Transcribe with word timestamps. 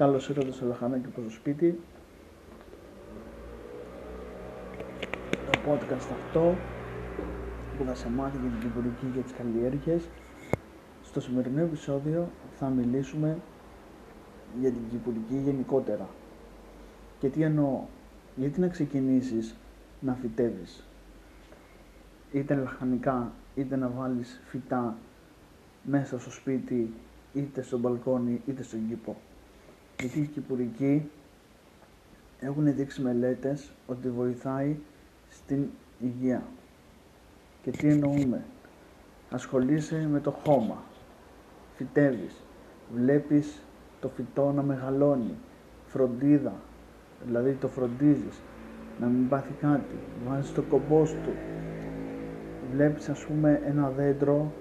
Καλώς 0.00 0.28
ήρθατε 0.28 0.52
στο 0.52 0.66
και 1.02 1.08
προς 1.08 1.24
το 1.24 1.30
σπίτι. 1.30 1.80
Το 5.50 5.58
podcast 5.68 5.92
αυτό 5.92 6.54
που 7.78 7.84
θα 7.84 7.94
σε 7.94 8.08
μάθει 8.08 8.38
για 8.38 8.50
την 8.50 8.60
κυπουρική 8.60 9.06
και 9.14 9.20
τις 9.20 9.32
καλλιέργειες. 9.32 10.08
Στο 11.02 11.20
σημερινό 11.20 11.60
επεισόδιο 11.60 12.28
θα 12.50 12.68
μιλήσουμε 12.68 13.38
για 14.60 14.70
την 14.70 14.88
κυπουρική 14.90 15.34
γενικότερα. 15.34 16.08
Και 17.18 17.28
τι 17.28 17.42
εννοώ, 17.42 17.80
γιατί 18.36 18.60
να 18.60 18.68
ξεκινήσεις 18.68 19.54
να 20.00 20.14
φυτεύεις; 20.14 20.88
Είτε 22.32 22.54
λαχανικά, 22.54 23.32
είτε 23.54 23.76
να 23.76 23.88
βάλεις 23.88 24.40
φυτά 24.44 24.96
μέσα 25.82 26.18
στο 26.18 26.30
σπίτι, 26.30 26.92
είτε 27.32 27.62
στο 27.62 27.78
μπαλκόνι, 27.78 28.42
είτε 28.46 28.62
στον 28.62 28.88
κήπο. 28.88 29.16
Γιατί 30.00 30.20
οι 30.20 30.26
κυπουρικοί 30.26 31.10
έχουν 32.40 32.74
δείξει 32.74 33.02
μελέτες 33.02 33.72
ότι 33.86 34.08
βοηθάει 34.08 34.76
στην 35.28 35.66
υγεία. 35.98 36.42
Και 37.62 37.70
τι 37.70 37.88
εννοούμε; 37.88 38.44
Ασχολείσαι 39.30 40.08
με 40.10 40.20
το 40.20 40.30
χώμα. 40.30 40.82
Φυτεύεις. 41.76 42.42
Βλέπεις 42.94 43.62
το 44.00 44.08
φυτό 44.08 44.52
να 44.52 44.62
μεγαλώνει. 44.62 45.34
Φροντίδα. 45.86 46.52
Δηλαδή 47.26 47.52
το 47.52 47.68
φροντίζεις. 47.68 48.40
Να 49.00 49.06
μην 49.06 49.28
πάθει 49.28 49.52
κάτι. 49.60 49.94
Βάζεις 50.26 50.52
το 50.52 50.62
κομπός 50.62 51.10
του. 51.10 51.32
Βλέπεις 52.72 53.08
ας 53.08 53.24
πούμε 53.24 53.60
ένα 53.64 53.90
δέντρο 53.90 54.52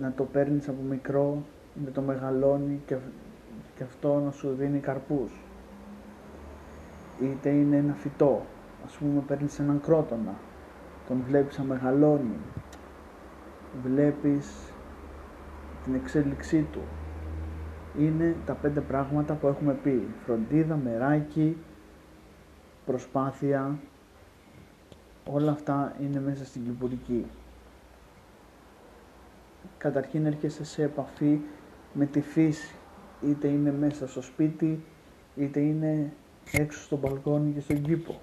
να 0.00 0.12
το 0.12 0.24
παίρνεις 0.24 0.68
από 0.68 0.82
μικρό, 0.82 1.42
να 1.84 1.90
το 1.90 2.00
μεγαλώνει 2.00 2.80
και, 2.86 2.96
και 3.76 3.82
αυτό 3.82 4.20
να 4.20 4.30
σου 4.30 4.54
δίνει 4.58 4.78
καρπούς. 4.78 5.32
Είτε 7.22 7.50
είναι 7.50 7.76
ένα 7.76 7.94
φυτό, 7.94 8.46
ας 8.86 8.92
πούμε 8.92 9.20
παίρνεις 9.26 9.58
έναν 9.58 9.80
κρότονα, 9.80 10.34
τον 11.08 11.22
βλέπεις 11.26 11.58
να 11.58 11.64
μεγαλώνει, 11.64 12.36
βλέπεις 13.82 14.72
την 15.84 15.94
εξέλιξή 15.94 16.66
του. 16.72 16.80
Είναι 17.98 18.36
τα 18.46 18.52
πέντε 18.52 18.80
πράγματα 18.80 19.34
που 19.34 19.46
έχουμε 19.46 19.72
πει. 19.72 20.08
Φροντίδα, 20.24 20.76
μεράκι, 20.76 21.56
προσπάθεια, 22.86 23.78
όλα 25.24 25.50
αυτά 25.50 25.94
είναι 26.00 26.20
μέσα 26.20 26.44
στην 26.44 26.64
κυπουρική 26.64 27.26
καταρχήν 29.78 30.26
έρχεσαι 30.26 30.64
σε 30.64 30.82
επαφή 30.82 31.40
με 31.92 32.06
τη 32.06 32.20
φύση. 32.20 32.75
Είτε 33.22 33.48
είναι 33.48 33.72
μέσα 33.72 34.06
στο 34.06 34.22
σπίτι, 34.22 34.84
είτε 35.36 35.60
είναι 35.60 36.12
έξω 36.52 36.80
στο 36.80 36.96
μπαλκόνι 36.96 37.52
και 37.52 37.60
στον 37.60 37.82
κήπο. 37.82 38.20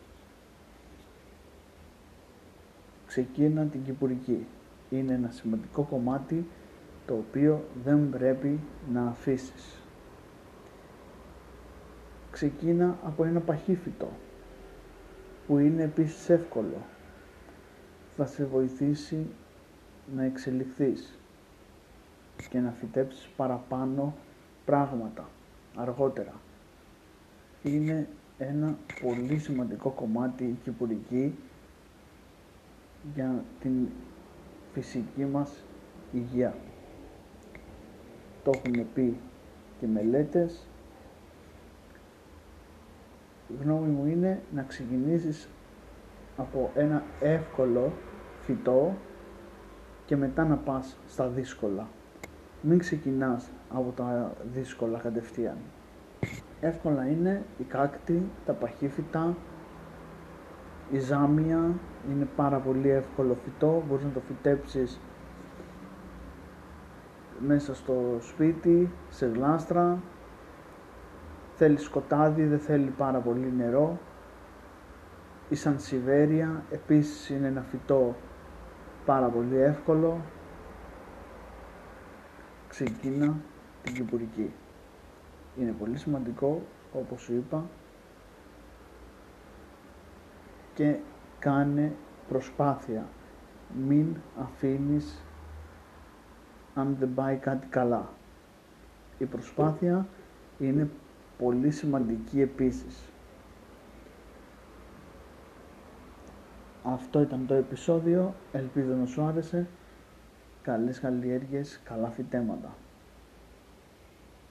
Ξεκίνα 3.07 3.65
την 3.65 3.83
κυπουρική. 3.83 4.45
Είναι 4.89 5.13
ένα 5.13 5.29
σημαντικό 5.29 5.83
κομμάτι 5.83 6.47
το 7.05 7.13
οποίο 7.13 7.63
δεν 7.83 8.09
πρέπει 8.09 8.59
να 8.93 9.07
αφήσεις. 9.07 9.81
Ξεκίνα 12.31 12.97
από 13.03 13.23
ένα 13.23 13.39
παχύφυτο 13.39 14.09
που 15.47 15.57
είναι 15.57 15.83
επίσης 15.83 16.29
εύκολο. 16.29 16.81
Θα 18.15 18.25
σε 18.25 18.45
βοηθήσει 18.45 19.25
να 20.15 20.23
εξελιχθείς 20.23 21.19
και 22.49 22.59
να 22.59 22.71
φυτέψεις 22.71 23.27
παραπάνω 23.35 24.15
πράγματα 24.65 25.29
αργότερα. 25.75 26.33
Είναι 27.63 28.07
ένα 28.37 28.77
πολύ 29.01 29.37
σημαντικό 29.37 29.89
κομμάτι 29.89 30.43
η 30.43 30.57
κυπουρική 30.63 31.35
για 33.13 33.43
την 33.59 33.87
φυσική 34.73 35.25
μας 35.25 35.63
υγεία. 36.11 36.55
Το 38.43 38.51
έχουν 38.55 38.93
πει 38.93 39.17
και 39.79 39.87
μελέτες. 39.87 40.67
Η 43.47 43.63
γνώμη 43.63 43.87
μου 43.87 44.05
είναι 44.05 44.41
να 44.53 44.63
ξεκινήσεις 44.63 45.49
από 46.37 46.71
ένα 46.75 47.03
εύκολο 47.19 47.93
φυτό 48.41 48.95
και 50.05 50.15
μετά 50.15 50.45
να 50.45 50.55
πας 50.55 50.97
στα 51.07 51.27
δύσκολα 51.27 51.87
μην 52.65 52.79
ξεκινάς 52.79 53.51
από 53.69 53.93
τα 53.95 54.33
δύσκολα 54.53 54.99
κατευθείαν. 54.99 55.57
Εύκολα 56.61 57.07
είναι 57.07 57.43
η 57.57 57.63
κάκτη, 57.63 58.29
τα 58.45 58.53
παχύφυτα, 58.53 59.35
η 60.91 60.99
ζάμια 60.99 61.73
είναι 62.11 62.27
πάρα 62.35 62.57
πολύ 62.57 62.89
εύκολο 62.89 63.37
φυτό, 63.43 63.83
μπορείς 63.87 64.03
να 64.05 64.11
το 64.11 64.19
φυτέψεις 64.19 64.99
μέσα 67.39 67.75
στο 67.75 68.17
σπίτι, 68.19 68.91
σε 69.09 69.25
γλάστρα, 69.25 69.99
θέλεις 71.53 71.83
σκοτάδι, 71.83 72.43
δεν 72.43 72.59
θέλει 72.59 72.89
πάρα 72.97 73.19
πολύ 73.19 73.53
νερό. 73.57 73.99
Η 75.49 75.55
σανσιβέρια 75.55 76.63
επίσης 76.71 77.29
είναι 77.29 77.47
ένα 77.47 77.61
φυτό 77.61 78.15
πάρα 79.05 79.27
πολύ 79.27 79.57
εύκολο, 79.57 80.17
ξεκίνα 82.73 83.35
την 83.83 83.93
κυπουρική. 83.93 84.51
Είναι 85.59 85.71
πολύ 85.71 85.97
σημαντικό, 85.97 86.61
όπως 86.93 87.21
σου 87.21 87.33
είπα, 87.33 87.65
και 90.73 90.95
κάνε 91.39 91.95
προσπάθεια. 92.27 93.05
Μην 93.87 94.15
αφήνεις 94.39 95.23
αν 96.73 96.95
δεν 96.99 97.13
πάει 97.13 97.35
κάτι 97.35 97.67
καλά. 97.67 98.09
Η 99.17 99.25
προσπάθεια 99.25 100.07
είναι 100.59 100.89
πολύ 101.37 101.71
σημαντική 101.71 102.41
επίσης. 102.41 103.09
Αυτό 106.83 107.21
ήταν 107.21 107.47
το 107.47 107.53
επεισόδιο, 107.53 108.33
ελπίζω 108.51 108.93
να 108.93 109.05
σου 109.05 109.21
άρεσε. 109.21 109.67
Καλές 110.63 110.99
καλλιέργειες, 110.99 111.79
καλά 111.83 112.09
φυτέματα. 112.09 112.75